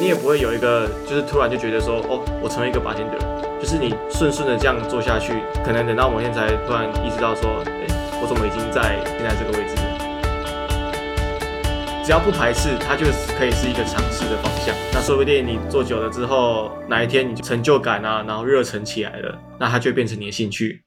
[0.00, 3.22] 你也不会有一个就是突然就觉得说，哦，我成为一个拔尖的人
[3.60, 5.32] 就是你顺顺的这样做下去，
[5.64, 7.84] 可能等到某天才突然意识到说，哎，
[8.22, 9.74] 我怎么已经在现在这个位置？
[12.04, 14.72] 只要不排斥，它就是可以是一个尝试的方向。
[14.94, 20.80] 那说不定你做久了之后，哪一天你就成就感啊，然后热忱起来了，那它就变成你的兴趣。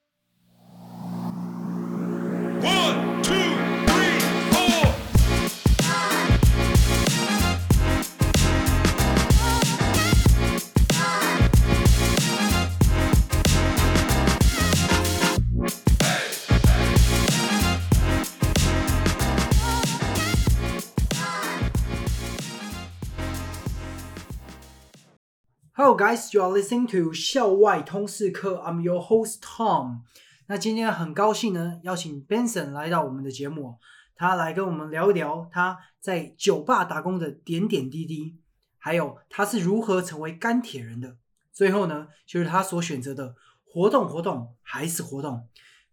[25.84, 28.58] Hello guys, you are listening to 校外通识课。
[28.58, 30.02] I'm your host Tom。
[30.46, 33.80] 那今天很高兴呢，邀请 Benson 来到我们的节目，
[34.16, 38.38] 他来跟我们聊一聊他在酒吧打工的点点滴滴，
[38.78, 41.18] 还有他是如何成为钢铁人的。
[41.52, 43.34] 最后呢，就是他所选择的
[43.66, 45.48] 活动，活动还是活动。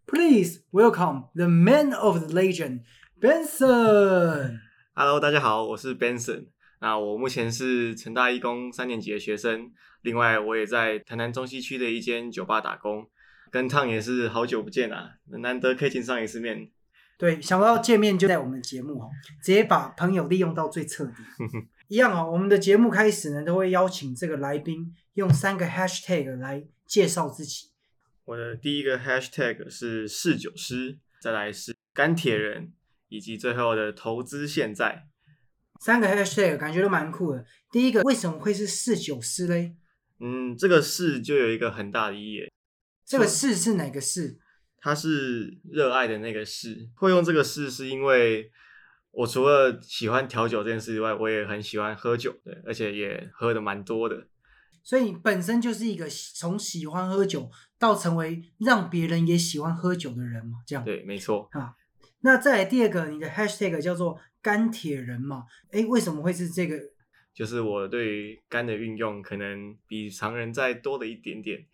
[0.05, 2.81] Please welcome the man of the legend,
[3.19, 4.59] Benson。
[4.93, 6.49] Hello，大家好，我是 Benson。
[6.81, 9.69] 那我目前是成大一工三年级的学生，
[10.01, 13.09] 另外我也在台南中西区的一间酒吧打工，
[13.51, 16.69] 跟烫也是好久不见啊，难得可以见上一次面。
[17.17, 19.09] 对，想不到见面就在我们节目哦，
[19.43, 21.15] 直接把朋友利用到最彻底。
[21.89, 27.71] 一样哦，我们的节目开始呢，都会邀请这个来宾用三个 hashtag 来介绍自己。
[28.23, 32.71] 我的第一个 hashtag 是侍酒师，再来是干铁人，
[33.09, 35.07] 以及最后的投资现在。
[35.81, 37.43] 三个 hashtag 感觉都蛮酷的。
[37.71, 39.75] 第一个为什么会是侍酒师嘞？
[40.21, 42.51] 嗯，这个是就有一个很大的意义，
[43.05, 44.37] 这个是是哪个是？
[44.81, 46.89] 它是热爱的那个是。
[46.95, 48.51] 会用这个是是因为
[49.11, 54.27] 我除了喜欢调酒这件事以外，我也很喜欢喝酒，对，而且也喝的蛮多的。
[54.83, 60.83] 所以你本身就是一个从喜欢喝酒到成为让别人也喜欢喝酒的人嘛，这样。
[60.83, 61.47] 对，没错。
[61.51, 61.75] 啊，
[62.21, 65.45] 那再来第二个，你的 hashtag 叫做钢铁人嘛？
[65.71, 66.77] 诶，为什么会是这个？
[67.39, 71.65] 就是我对于肝的运用可能比常人再多了一点点。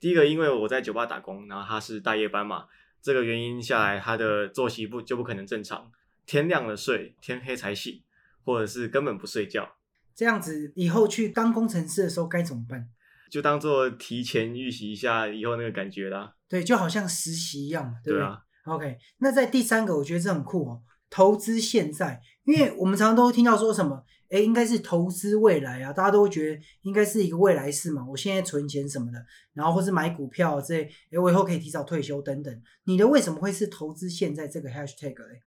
[0.00, 2.64] 第一个，因为我在酒吧打工，然后他是大夜班嘛，
[3.02, 5.92] 这个原因下来，他的作息不就不可能正常，
[6.24, 8.02] 天亮了睡，天黑才醒，
[8.42, 9.76] 或者是根本不睡觉，
[10.14, 12.88] 这样子以后去当工程师的时候该怎么办？
[13.30, 16.32] 就当做提前预习一下以后那个感觉啦。
[16.48, 18.26] 对，就好像实习一样嘛，对不对
[18.64, 29.22] ，OK，那在第三个，我觉得这很酷哦，投资现在，因为我们常常都会听到说什么，哎，应该是投资未来啊，大家都会觉得应该是一个未来式嘛，我现在存钱什么的，
[29.52, 32.62] 然后或是买股票这类，哎，我以后可以提早退休等等。
[32.84, 35.42] 你的为什么会是投资现在这个 hashtag 嘞？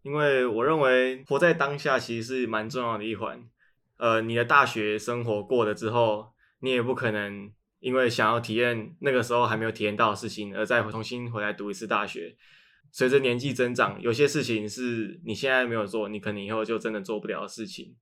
[0.00, 3.44] 因为我认为活在当下其实是蛮重要的一环。
[3.98, 6.28] 呃，你的大学生活过了之后，
[6.60, 12.34] 你也不可能因为想要体验那个时候还没有体验到的事情，而再重新回来读一次大学。
[12.92, 17.94] 随着年纪增长，有些事情是你现在没有做，你可能以后就真的做不了的事情。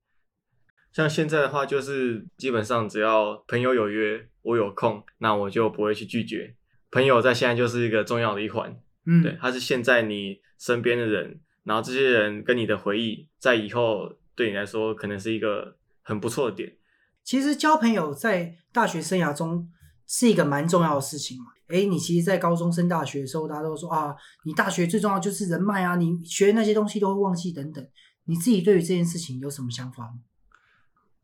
[0.91, 6.55] 像现在的话，就是基本上只要朋友有约，我有空，那我就不会去拒绝。
[6.91, 8.75] 朋友在现在就是一个重要的一环。
[9.05, 16.75] 嗯，对，他是现在你身边的人，然后这些人跟你的回忆，在以后对你来说可能是一个很不错的点。
[17.23, 19.71] 其实交朋友在大学生涯中
[20.07, 21.45] 是一个蛮重要的事情嘛。
[21.69, 27.87] 诶，你其实，在高中升大学的时候，大家都说啊，你大学最重要就是人脉啊，你学那些东西都会忘记等等。
[28.25, 30.19] 你自己对于这件事情有什么想法吗？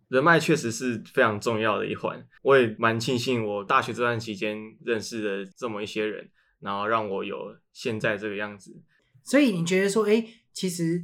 [0.07, 6.29] 人脉确实是非常重要的一环，我也蛮庆幸我大学这段期间认识了这么一些人，
[6.59, 7.35] 然后让我有
[7.73, 8.79] 现在这个样子。
[9.23, 10.23] 所以你觉得说，哎，
[10.53, 11.03] 其实，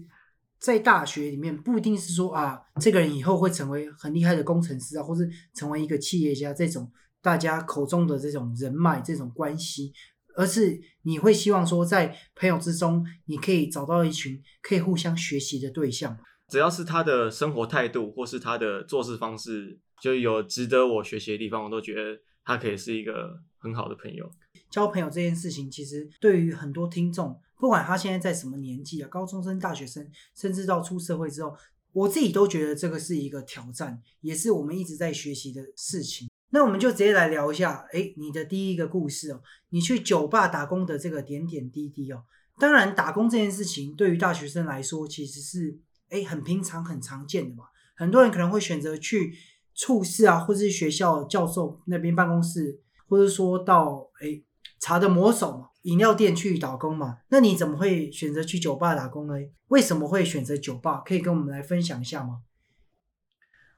[0.59, 6.91] 在大学里面不一定是说啊，这个人以后会成为很厉害的工程师啊，或是成为一个企业家这种
[7.22, 9.94] 大家口中的这种人脉这种关系，
[10.36, 16.18] 而是你会希望说，在朋友之中，你可以找到一群可以互相学习的对象。
[16.48, 24.29] 只要是他的生活态度或是他的做事方式，就有值得我学习的地方，我都觉得他可以是一个很好的朋友。
[24.70, 31.56] 交朋友这件事情，其实对于很多听众，不管他现在在什么年纪啊，高中生、大学生，甚至到出社会之后，
[31.94, 36.29] 我自己都觉得这个是一个挑战，也是我们一直在学习的事情。
[36.52, 42.24] 那我们就直接来聊一下，哎，你的第一个故事哦，你去酒吧打工的这个点点滴滴哦。
[42.59, 47.64] 当然，打工这件事情对于大学生来说，其实是哎很平常、很常见的嘛。
[47.96, 49.34] 很多人可能会选择去
[49.74, 54.44] 处室啊，或是学校教授那边办公室，或者说到哎
[54.80, 57.20] 茶的魔手嘛，饮料店去打工嘛。
[57.30, 59.34] 那你怎么会选择去酒吧打工呢？
[59.70, 61.02] 为什么会选择酒吧？
[61.06, 62.42] 可以跟我们来分享一下吗？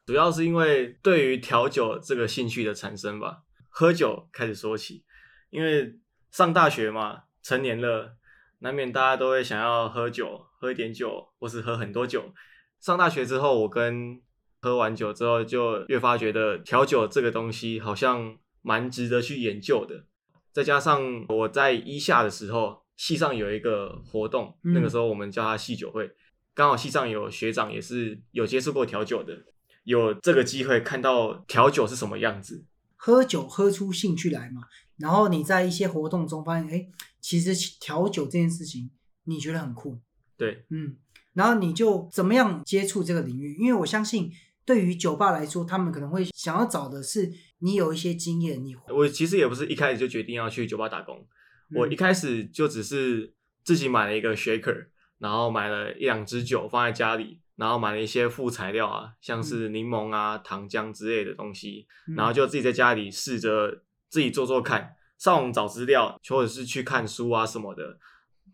[0.06, 5.04] 主要是因为对于调酒这个兴趣的产生吧，喝酒开始说起。
[5.50, 6.00] 因为
[6.32, 8.18] 上大学嘛，成年了，
[8.60, 12.34] 难免大家都会想要喝酒，喝一点酒，或是喝很多酒。
[12.80, 14.20] 上大学之后，我跟
[14.62, 20.06] 喝完酒之后，就越发觉得调酒这个东西好像蛮值得去研究的。
[20.52, 26.12] 再加上我在一下的时候，系上有一个活动，嗯那个时候我们叫它系酒会，
[26.54, 29.38] 刚好系上有学长也是有接触过调酒的，
[29.84, 32.66] 有这个机会看到调酒是什么样子。
[32.96, 34.64] 喝酒喝出兴趣来嘛，
[34.96, 36.88] 然后你在一些活动中发现，哎，
[37.20, 38.90] 其实调酒这件事情
[39.26, 40.00] 你觉得很酷，
[40.38, 40.96] 对，嗯，
[41.34, 43.58] 然后你就怎么样接触这个领域？
[43.58, 44.32] 因为我相信，
[44.64, 51.28] 对于酒吧来说，他们可能会想要找的是你有一些经验，你我其实也不是一开始就决定要去酒吧打工，
[51.76, 53.34] 我一开始就只是
[53.66, 54.88] 自己买了一个 shaker，
[55.20, 67.98] 然后买了一两支酒放在家里，然后买了一些副材料啊，像是柠檬啊、糖浆之类的东西，嗯然后就自己在家里试着自己做做看，上网找资料，或者是去看书啊什么的，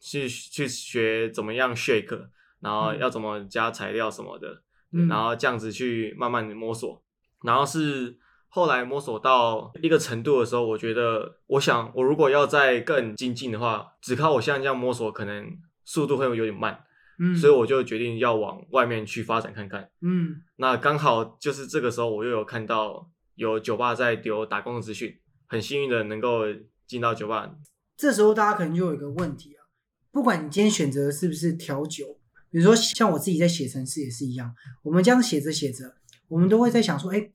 [0.01, 2.27] 去去学怎么样 shake，
[2.59, 4.61] 然后要怎么加材料什么的，
[4.91, 7.01] 嗯然后这样子去慢慢的摸索，
[7.43, 8.17] 然后是
[8.49, 16.83] 后来摸索到一个程度的时候，我觉得，我想我如果要再更精进的话，只靠我现在这样摸索，可能速度会有点慢，
[17.19, 19.89] 嗯，所以我就决定要往外面去发展看看。
[20.01, 26.43] 嗯那刚好就是这个时候，我又有看到有酒吧在丢打工的资讯，很幸运的能够
[26.87, 27.53] 进到酒吧。
[27.97, 29.67] 这时候大家可能就有一个问题啊，
[30.11, 32.17] 不管你今天选择的是不是调酒，
[32.49, 35.95] 比如说像我自己在写程式也是一样，我们这样写着写着，
[36.29, 37.29] 我们都会在想说，哎，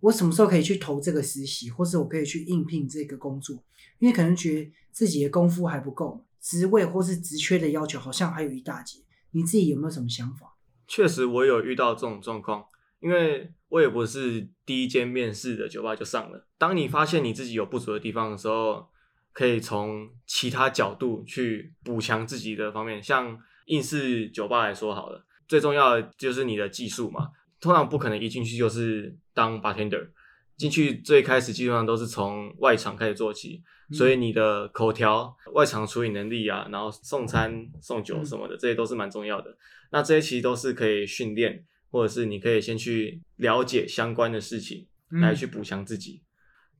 [0.00, 3.62] 我什么时候可以去投这个实习，或是我可以去应聘这个工作？
[4.00, 8.98] 因为可能觉得自己的功夫还不够，职位或是职缺的要求好像还有一大截。
[9.32, 10.54] 你自己有没有什么想法？
[10.86, 12.64] 确实，我有遇到这种状况，
[13.00, 16.46] 因为我也不是第一间面试的酒吧就上了。
[16.56, 18.88] 当你发现你自己有不足的地方的时候，
[19.32, 23.02] 可以从其他角度去补强自己的方面。
[23.02, 27.28] 像应试酒吧来说好了，最重要的就是你的技术嘛。
[27.60, 30.08] 通常不可能一进去就是当 bartender，
[30.56, 39.56] 进去最开始基本上都是从外场开始做起，所以你的口条、外场处理能力啊，然后送餐、送酒什么的，这些都是蛮重要的。
[39.90, 46.20] 那这些其实都是可以训练，或者是你可以先去了解相关的事情，嗯来去补强自己，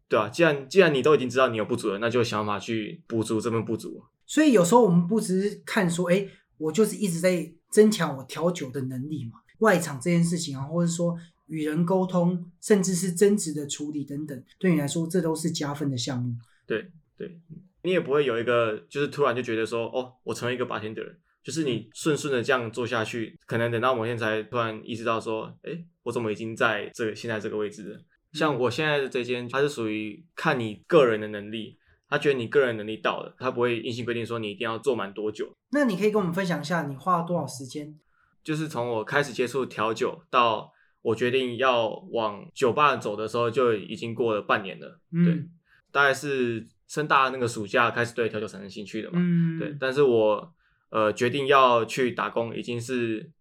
[0.09, 4.03] 对啊，既然既然你都已经知道你有不足了，那就想办法去补足这份不足。
[4.27, 6.29] 所以有时候我们不只是看说，哎，
[6.59, 11.17] 我就是一直在增强我调酒的能力嘛，外场这件事情啊，或者说
[11.47, 16.35] 与人沟通，甚至是争执的处理等等，对你来说这都是加分的项目。
[16.69, 17.41] 对对，
[17.83, 28.01] 你也不会有一个就是突然就觉得说，哦，我成为一个 bartender，就是你顺顺的这样做下去，可能等到某天才突然意识到说，哎，我怎么已经在这个现在这个位置了？
[28.33, 31.79] 像我现在的这间，它是属于看你个人的能力，
[32.09, 35.51] 他觉得你个人能力到了，他不会硬性规定说你一定要做满多久。
[35.71, 37.99] 那你可以跟我们分享一下，你花了多少时间？
[38.45, 40.71] 就是从我开始接触调酒到
[41.03, 45.01] 我决定要往酒吧走的时候，就已经过了半年了。
[45.11, 45.51] 对，嗯
[45.99, 49.19] 大概是升大那个暑假开始对调酒产生兴趣的嘛。
[49.21, 50.55] 嗯，对，但是我
[50.91, 53.33] 呃决定要去打工，已经是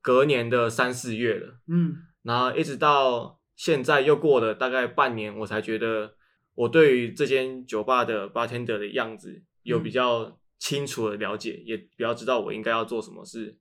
[0.00, 6.14] 隔年的三四月了，嗯然后一直到现在又过了大概半年，我才觉得
[6.54, 13.58] 我对于这间酒吧的 bartender 的样子有比较清楚的了解，也比较知道我应该要做什么事。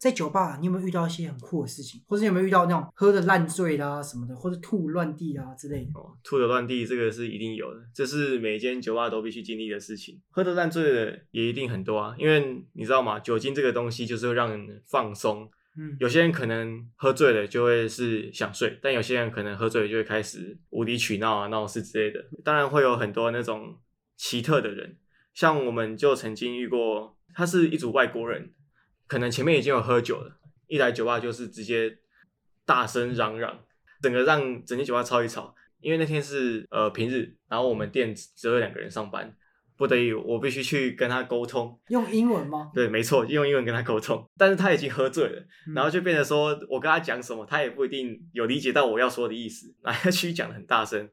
[0.00, 5.90] 在酒吧，你有没有遇到一些很酷的事情，或者有没有遇到那种喝的烂醉啦什么的，或者吐乱地啊之类的？
[5.94, 10.18] 哦，吐的乱地这个是一定有的，这是每间酒吧都必须经历的事情。
[10.30, 13.20] 喝的烂醉的也一定很多啊，因为你知道吗？
[13.20, 15.50] 酒精这个东西就是会让人放松。
[15.76, 22.24] 嗯有些人可能喝醉了就会是想睡，但有些人可能喝醉了就会开始无理取闹啊、闹事之类的。
[22.42, 23.78] 当然会有很多那种
[24.16, 24.96] 奇特的人，
[25.32, 28.52] 像我们就曾经遇过，他是一组外国人，
[29.10, 30.38] 可能前面已经有喝酒了，
[30.68, 31.98] 一来酒吧就是直接
[32.64, 33.58] 大声嚷嚷，
[34.00, 35.52] 整个让整间酒吧吵一吵。
[35.80, 39.34] 因为那天是呃平日，然后我们店只有两个人上班，
[39.76, 41.76] 不得已我必须去跟他沟通。
[41.88, 42.70] 用英文吗？
[42.72, 51.10] 对，没错，用英文跟他沟通，但是他已经喝醉了，嗯然后就变成说我跟他讲什么，他也不一定有理解到我要说的意思，然后去讲的很大声，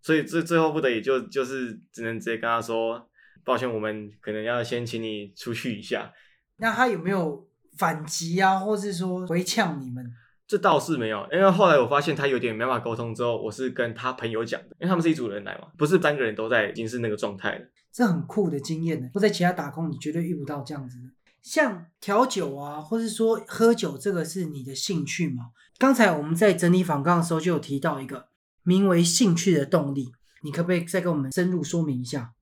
[0.00, 3.08] 所以最最后不得已就就是只能直接跟他说，
[3.44, 6.12] 抱歉，我们可能要先请你出去一下。
[6.62, 7.44] 那他有没有
[7.76, 10.14] 反击啊，或是说回呛你们？
[10.46, 17.66] 这倒是没有，因为后来我发现他有点没办法沟通之后，我是跟他朋友讲的，因为他们是一组人来嘛，不是三个人都在，已经是那个状态了。
[17.90, 19.10] 这很酷的经验呢。
[19.12, 21.08] 不在其他打工，你绝对遇不到这样子的。
[21.42, 25.50] 像调酒啊，或是说喝酒，这个是你的兴趣吗？
[25.78, 28.28] 刚才我们在整理访纲的时候就有提到一个
[28.62, 32.34] 名为兴趣的动力，你可不可以再跟我们深入说明一下？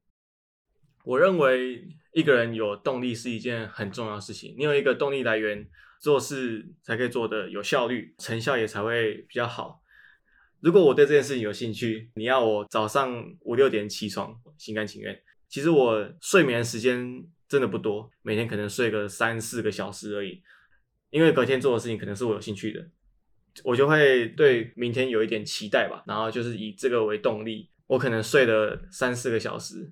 [1.04, 4.54] 我认为一个人有动力是一件很重要的事情。
[4.58, 5.68] 你有一个动力来源，
[6.00, 9.82] 做事才可以做得有效率，成效也才会比较好。
[10.60, 15.18] 如果我对这件事情有兴趣，你要我早上五六点起床，心甘情愿。
[15.48, 20.42] 其实我睡眠时间真的不多，每天可能睡个三四个小时而已。
[21.10, 22.88] 因为隔天做的事情可能是我有兴趣的，
[23.64, 26.04] 我就会对明天有一点期待吧。
[26.06, 29.90] 然后就是以这个为动力，我可能睡了三四个小时，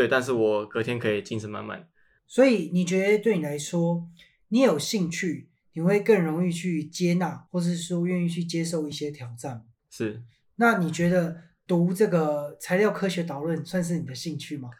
[0.00, 1.86] 对，但是我隔天可以精神满满。
[2.26, 4.08] 所以你觉得对你来说，
[4.48, 9.66] 你有兴趣，你会更容易去接纳，或是说愿意去接受一些挑战？
[9.90, 10.22] 是，
[10.56, 14.70] 那你觉得读这个材料科学导论算是你的兴趣吗？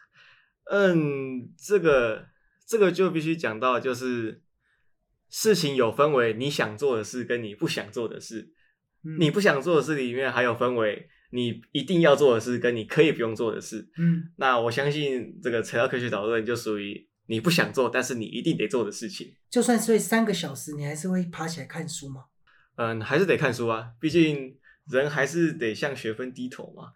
[0.71, 2.25] 嗯，这个
[2.65, 4.41] 这个就必须讲到，就是
[5.29, 8.55] 事情有分为你想做的事跟你不想做的事。
[9.03, 13.89] 嗯你不想做的事里面还有分为你一定要做的事跟你可以不用做的事。
[13.97, 19.33] 嗯，那我相信这个材料科学导论就属于你不想做，但是你一定得做的事情。
[19.49, 22.25] 就算睡三个小时，你还是会爬起来看书吗？
[22.75, 24.57] 嗯，还是得看书啊，毕竟
[24.89, 26.93] 人还是得向学分低头嘛。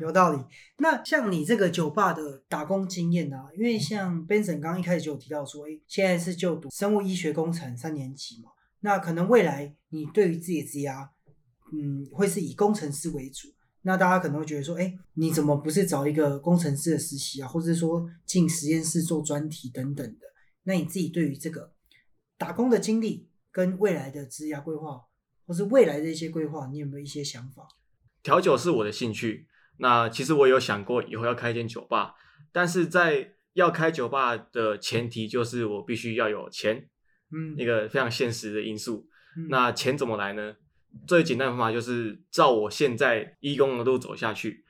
[0.00, 0.42] 有道理。
[0.78, 11.08] 那像你这个酒吧的打工经验啊，因为像 Benson 刚刚一开始就有提到说，诶，现在是就读生物医学工程三年级嘛，那可能未来你对于自己的职涯，
[11.72, 13.48] 嗯，会是以工程师为主。
[13.88, 20.26] 那大家可能会觉得说，哎，你怎么不是找一个工程师的实习啊，或者说进实验室做专题等等的？
[20.64, 21.72] 那你自己对于这个
[22.36, 25.00] 打工的经历跟未来的职业规划，
[25.46, 27.66] 或是未来的一些规划，你有没有一些想法？
[28.22, 32.12] 调酒是我的兴趣，那其实我有想过以后要开一间酒吧，
[32.52, 36.90] 但是在要开酒吧的前提就是我必须要有钱，
[37.32, 39.08] 嗯，一个非常现实的因素。
[39.38, 40.56] 嗯那钱怎么来呢？
[41.06, 44.64] 最简单的方法就是照我现在义工的路走下去。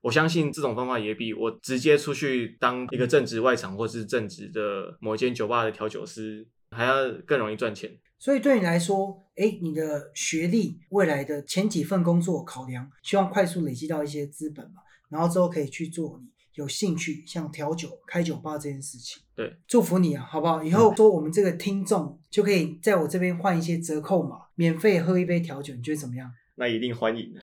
[0.00, 7.90] 我相信这种方法也比我直接出去当一个正职外场或是正职的某一间酒吧的调酒师还要更容易赚钱。
[8.18, 19.22] 所以对你来说，哎，你的学历、未来的前几份工作考量，希望快速累积到一些资本嘛，然后之后可以去做你有兴趣，像调酒、开酒吧这件事情。
[19.34, 20.62] 对，祝福你啊，好不好？
[20.62, 26.30] 以后说我们这个听众就可以在我这边换一些折扣码，免费喝一杯调酒，你觉得怎么样？
[26.56, 27.34] 那一定欢迎。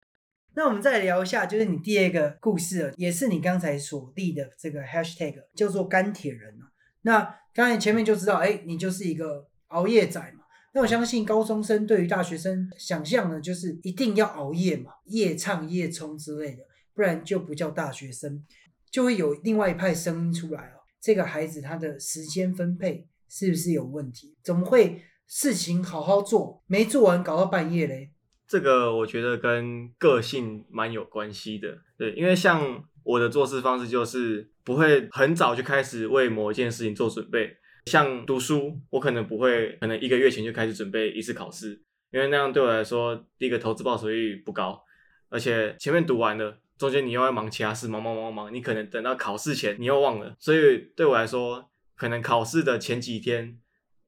[0.53, 6.72] 那我们再来聊一下，就是你第二个故事了，也是你刚才所立的这个 hashtag，叫做钢铁人啊。
[7.03, 10.44] 那刚才前面就知道，哎，你就是一个熬夜仔嘛。
[10.74, 16.63] 那我相信高中生对于大学生想象呢，就是一定要熬夜嘛，夜唱夜冲之类的，
[16.94, 18.46] 不然就不叫大学生，
[18.89, 20.80] 就会有另外一派声音出来哦。
[21.01, 24.38] 这个孩子他的时间分配是不是有问题？
[24.44, 25.01] 怎么会
[25.34, 28.12] 事情好好做，没做完搞到半夜嘞？
[28.46, 44.84] 这个我觉得跟个性蛮有关系的，对，因为像我的做事方式就是不会很早就开始为某一件事情做准备，像读书，我可能不会，可能一个月前就开始准备一次考试，因为那样对我来说，第一个投资报酬率不高，
[45.30, 53.58] 而且前面读完了，中间你又要忙其他事，忙忙忙忙，你可能等到考试前你又忘了，所以对我来说，可能考试的前几天，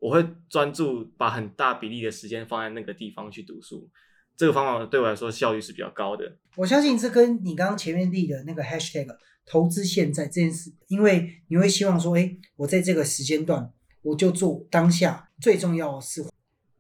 [0.04, 3.90] 我会专注把很大比例的时间放在那个地方去读书。
[4.36, 6.38] 这个方法对我来说效率是比较高的。
[6.58, 9.08] 我相信这跟你刚刚前面立的那个 hashtag
[9.46, 16.26] 投资现在这件事，因为你会希望说，哎，我在这个时间段我就做当下最重要的事。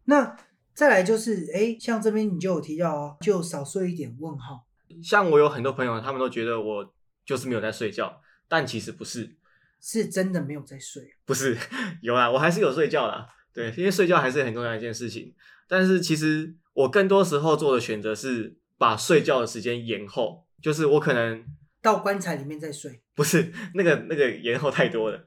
[0.03, 0.35] 那
[0.73, 4.65] 再来就是，哎，像这边你就有提到啊，就少说一点问号。
[5.01, 6.93] 像我有很多朋友，他们都觉得我
[7.25, 9.37] 就是没有在睡觉，但其实不是，
[9.85, 11.57] 是真的没有在睡， 不是
[12.01, 13.27] 有啦，我还是有睡觉啦。
[13.53, 15.35] 对，因为睡觉还是很重要一件事情。
[15.67, 21.45] 但是其实我更多时候做的选择是把睡觉的时间延后，就是我可能
[21.81, 23.01] 到棺材里面再睡。
[23.15, 25.23] 不是那个那个延后太多了，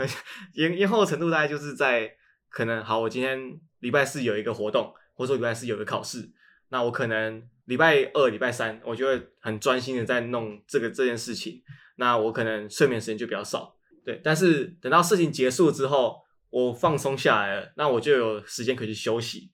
[0.54, 2.10] 延延后的程度大概就是在
[2.48, 3.38] 可能好，我今天
[3.80, 6.30] 礼拜四有一个活动，或者说礼拜四有个考试，
[6.70, 11.62] 那我可能礼拜二、礼拜三，我就会很专心的在弄这个这件事情，
[11.96, 13.75] 那我可能睡眠时间就比较少，
[14.06, 14.20] 对。
[14.22, 19.50] 但是等到事情结束之后，我放松下来了，那我就有时间可以去休息，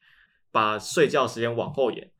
[0.52, 2.12] 把睡觉时间往后延。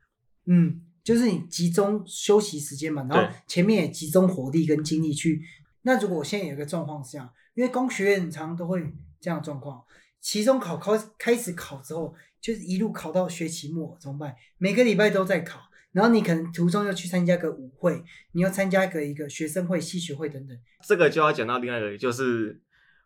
[0.46, 5.42] 嗯，就是你集中休息时间嘛，然后前面也集中火力跟精力去。
[5.82, 8.82] 那如果我现在有一个状况是这样，因为工学院常常都会
[9.20, 9.84] 这样状况，
[10.20, 14.34] 期中考考开始考之后，就是一路考到学期末怎么办？
[14.58, 15.60] 每个礼拜都在考，
[15.92, 20.56] 然后你可能途中又去参加个舞会，你要参加个一个学生会、戏学会等等。
[20.86, 22.60] 这个就要讲到另外一个，就是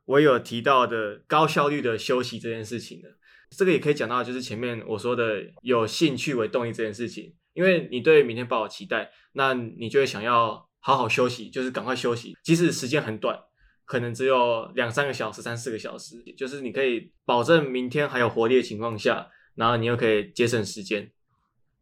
[0.05, 3.09] 我有提到的高效率的休息这件事情的。
[3.57, 13.38] 这个也可以讲到，就是前面我说的有兴趣为动力这件事情，因为你对明天抱有期待，那你就会想要好好休息，就是赶快休息，即使时间很短，
[13.85, 21.11] 可能只有两三个小时、三四个小时，就是你可以保证明天还有活力的情况下，然后你又可以节省时间。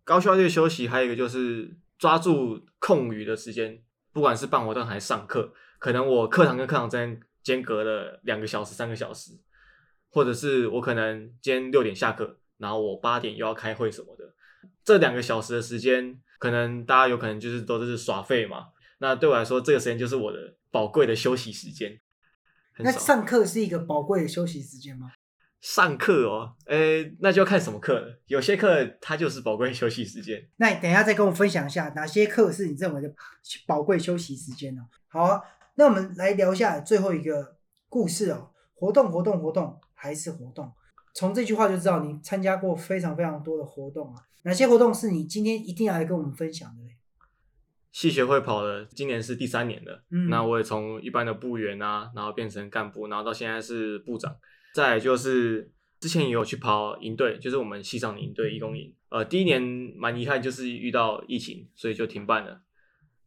[0.05, 3.83] 高效率休息还有一个就是抓住空余的时间，
[4.13, 9.33] 不管是办活动还是上课，可能我课堂跟课堂之间间隔了两个小时、三个小时。
[10.11, 14.33] 或者是我可能今天六点下课，然后我八点又要开会什么的，
[14.85, 18.67] 这两个小时的时间，可能大家有可能就是都是耍废嘛。
[18.99, 22.01] 那对我来说，这个时间就是我的宝贵的休息时间。
[22.79, 25.11] 那上课是一个宝贵的休息时间吗？
[25.65, 28.21] 上课哦，诶，那就要看什么课了。
[28.27, 30.47] 有些课它就是宝贵休息时间。
[30.57, 33.11] 那你等一下再跟我分享一下哪些课是你认为的
[33.67, 35.41] 宝贵休息时间呢、好啊，
[35.77, 37.57] 那我们来聊一下最后一个
[37.89, 40.71] 故事哦，活动活动活动还是活动。
[41.15, 46.91] 从这句话就知道你参加过非常非常多的活动啊，哪些活动是你今天一定要来跟我们分享的嘞？
[47.91, 50.05] 系学会跑了，今年是第三年了。
[50.11, 54.37] 嗯那我也从一般的部员啊，然后变成干部，然后到现在是部长。
[54.75, 58.93] 再来就是之前也有去跑营队，就是我们西上的营队义工营。
[59.09, 59.63] 呃，第一年
[59.97, 62.61] 蛮遗憾，就是遇到疫情，所以就停办了。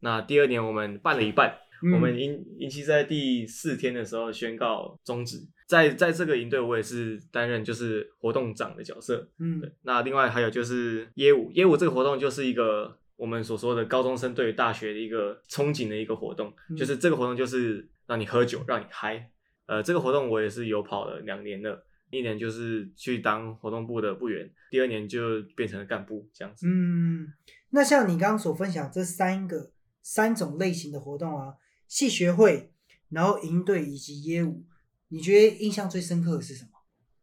[0.00, 5.38] 那第二年我们办了一半，嗯我们营营期在第四天的时候宣告终止。
[5.66, 9.28] 在在这个营队，我也是担任就是活动长的角色。
[9.38, 19.30] 嗯对，那另外还有就是耶舞，耶舞这个活动就是一个我们所说的高中生对于大学的一个憧憬的一个活动，嗯就是这个活动就是让你喝酒，让你嗨。
[19.68, 26.66] 呃，这个活动我也是有跑了两年了，一年就是去当活动部的部员，第二年就变成了干部这样子。
[26.66, 27.32] 嗯，
[27.70, 29.70] 那像你刚刚所分享这三个
[30.00, 31.54] 三种类型的活动啊，
[31.86, 32.72] 系学会，
[33.10, 34.64] 然后营队以及业务，
[35.08, 36.70] 你觉得印象最深刻的是什么？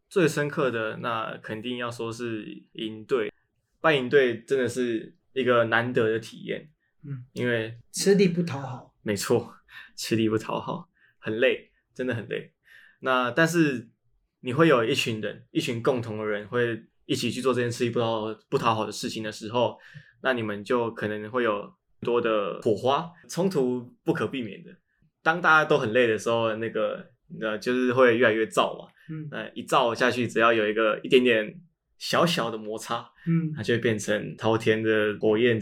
[0.08, 3.34] 最深刻的那肯定要说是营队，
[3.82, 6.70] 办营队真的是一个难得的体验。
[7.04, 8.94] 嗯，因为吃力不讨好。
[9.02, 9.56] 没错，
[9.96, 12.52] 吃力不讨好，很累，真的很累。
[13.00, 13.90] 那但是
[14.42, 19.78] 你会有一群人，一群共同的人会一起去做这件吃力不讨不讨好的事情的时候，
[20.22, 24.72] 那你们就可能会有多的火花，冲突不可避免的。
[25.24, 27.06] 当大家都很累的时候，那个
[27.42, 28.90] 呃就是会越来越燥嘛。
[29.10, 31.60] 嗯那一燥下去，只要有一个一点点
[31.98, 35.60] 小小的摩擦，嗯，它就会变成滔天的火焰。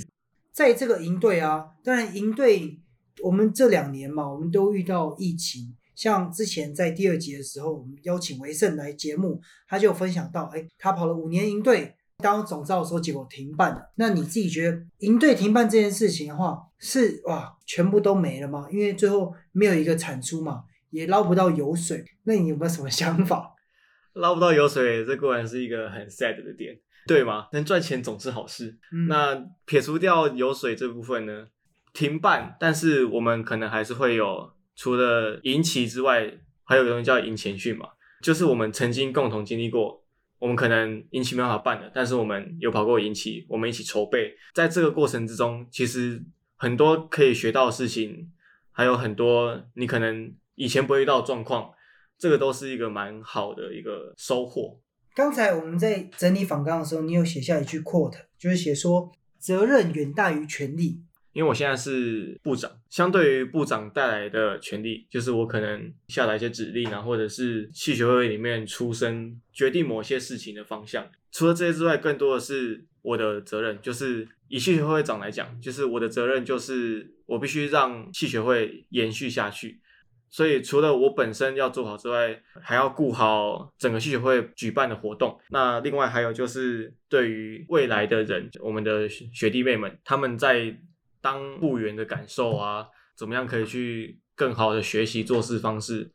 [0.51, 2.79] 在这个营队啊，当然营队
[3.21, 5.75] 我们这两年嘛，我们都遇到疫情。
[6.03, 9.39] 像之前在第二集的时候，我们邀请维盛来节目，
[9.69, 13.89] 他就分享到，哎，他跑了五年营队，当总召的时候，结果停办了。
[13.95, 18.67] 那你自己觉得营队停办这件事情的话，是哇，全部都没了吗？
[18.69, 22.03] 因为最后没有一个产出嘛，也捞不到油水。
[22.23, 23.53] 那你有没有什么想法？
[24.11, 27.47] 捞不到油水，这固然是一个很 sad 的点，对吗？
[27.53, 28.77] 能赚钱总是好事。
[28.91, 31.47] 嗯，那撇除掉油水这部分呢，
[31.93, 36.31] 停办，但是我们可能还是会有，除了引起之外，
[36.63, 37.89] 还有一个东西叫引前训嘛，
[38.21, 40.03] 就是我们曾经共同经历过，
[40.39, 46.23] 我们可能营期没办法办了，但是我们有跑过引起，我们一起筹备，在这个过程之中，其实
[46.55, 48.31] 很多可以学到的事情，
[48.71, 51.71] 还有很多你可能以前不会遇到的状况，
[52.17, 54.79] 这个都是一个蛮好的一个收获。
[55.13, 61.03] 刚才我们在整理访纲的时候，你有写下一句 quote，就是写说责任远大于权利。
[61.33, 71.05] 因为我现在是部长，相对于部长带来的权利，就是我可能下达一些指令啊，或者是系学会里面出声决定某些事情的方向。
[71.31, 79.81] 除了这些之外，更多的是我的责任，就是以系学会长来讲，就是我的责任就是我必须让系学会延续下去。
[80.29, 85.39] 所以除了我本身要做好之外，还要顾好整个系学会举办的活动。
[85.49, 90.75] 那另外还有就是对于未来的人，我们的学弟妹们，他们在
[91.23, 92.85] 当部员的感受啊，
[93.17, 96.11] 怎么样可以去更好的学习做事方式，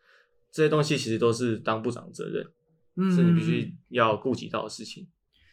[0.52, 2.46] 这些东西其实都是当部长的责任，
[2.96, 5.08] 嗯是你必须要顾及到的事情。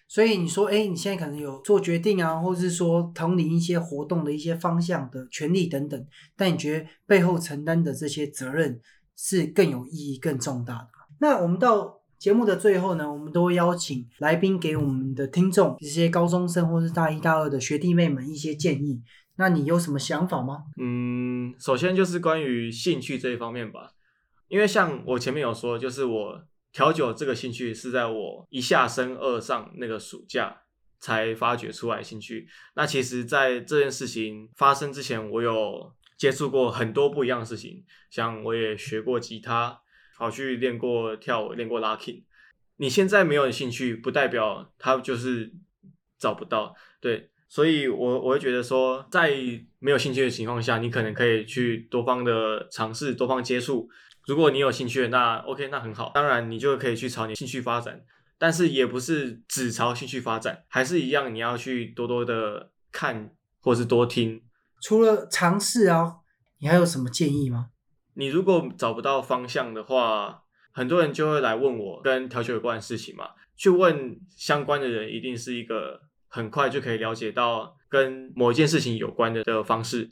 [0.07, 8.79] 所以你说，哎，你现在可能有做决定啊，或者是说统领一些活动的一些方向的权利等等，但你觉得背后承担的这些责任
[9.15, 11.15] 是更有意义、更重大的吗？
[11.19, 19.01] 那我们到节目的最后呢，我们都会邀请来宾给我们的听众，这些高中生或是大一、大二的学弟妹们一些建议。
[19.37, 20.65] 那你有什么想法吗？
[20.77, 23.91] 嗯，首先就是关于兴趣这一方面吧，
[24.47, 30.61] 因为像我前面有说，就是我调酒这个兴趣是在我一下升二上那个暑假
[30.99, 32.47] 才发掘出来兴趣。
[32.75, 39.81] 那其实，在这件事情发生之前，我有接触过很多不一样的事情，像我也学过吉他，
[40.17, 42.23] 跑去练过跳舞，练过 locking。
[42.77, 45.53] 你现在没有兴趣，不代表他就是
[46.17, 46.75] 找不到。
[46.99, 49.31] 对，所以我我会觉得说，在
[49.79, 53.89] 没有兴趣的情况下，你可能可以去多方的尝试，多方接触。
[54.27, 56.11] 如果你有兴趣，那 OK，那很好。
[56.13, 58.01] 当然，你就可以去朝你兴趣发展，
[58.37, 64.41] 但是也不是只朝兴趣发展，还是一样，你要去多多的看，或是多听。
[64.81, 66.15] 除了尝试啊，
[66.59, 67.69] 你还有什么建议吗？
[68.15, 70.41] 你如果找不到方向的话，
[70.73, 73.29] 很多人就会来问我跟调酒有关的事情嘛。
[73.55, 76.01] 去问相关的人，一定是一个
[76.35, 80.11] 很快就可以了解到跟某一件事情有关的的方式。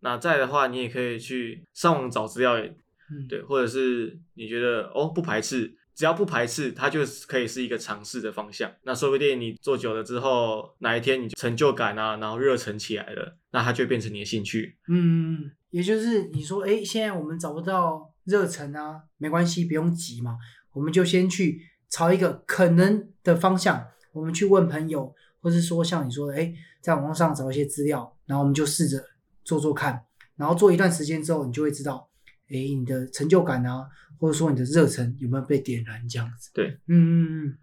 [0.00, 8.68] 那再的话，你也可以去上网找资料，嗯，对，或者是你觉得哦不排斥，只要不排斥，它就可以是一个尝试的方向。
[8.82, 14.76] 那说不定你做久了之后，哪一天你成就感啊，然后热忱起来了，那它就变成你的兴趣。
[14.88, 20.36] 嗯，也就是你说，哎，现在我们找不到热忱啊，没关系，不用急嘛，
[20.72, 29.02] 我们就先去朝一个可能的方向，我们去问朋友，或是说像你说的，哎，在网络上找一些资料，然后我们就试着
[29.42, 30.04] 做做看，
[30.36, 32.08] 然后做一段时间之后，你就会知道，
[32.48, 36.50] 哎，你的成就感啊，或者说你的热忱有没有被点燃这样子。
[36.52, 37.58] 对，嗯嗯嗯。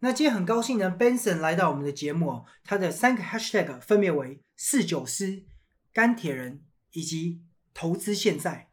[0.00, 5.44] 那今天很高兴呢，Benson 来到我们的节目哦，他的三个 hashtag 分别为四九师、
[5.92, 7.40] 钢铁人以及
[7.72, 8.68] 投资现在。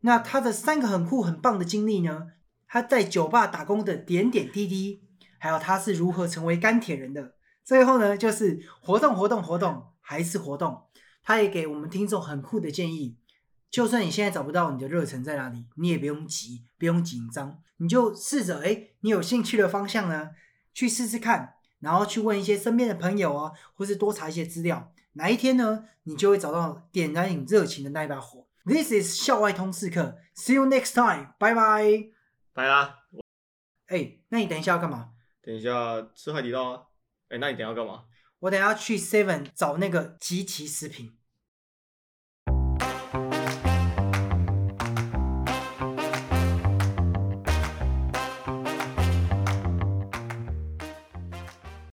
[0.00, 2.26] 那他的三个很酷很棒的经历呢，
[2.68, 5.02] 他在酒吧打工的点点滴滴，
[5.38, 7.35] 还有他是如何成为钢铁人的。
[7.66, 10.84] 最后呢，就是活动活动活动还是活动。
[11.20, 13.18] 他也给我们听众很酷的建议，
[13.68, 20.30] 就算你现在找不到你的热忱在哪里，你也不用急，不用紧张，你就试着哎，你有兴趣的方向呢，
[20.72, 28.46] 去试试看，然后去问一些身边的朋友啊，或是多查一些资料，哪一天呢，你就会找到点燃你热情的那一把火。
[28.64, 32.10] This is 校外通识课，See you next time，拜拜。
[32.52, 33.00] 拜啦，
[33.88, 35.10] 哎，那你等一下要干嘛？
[35.42, 36.82] 等一下吃海底捞啊。
[37.28, 38.04] 哎，那你等下要干嘛？
[38.38, 41.15] 我等下去 Seven 找那个集齐食品。